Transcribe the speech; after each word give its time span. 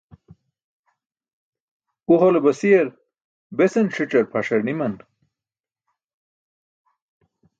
u 2.11 2.13
hole 2.21 2.39
basiyar 2.45 2.87
besan 3.57 3.87
ṣic̣ar 3.95 4.25
phaṣar 4.31 4.61
niman 4.67 4.95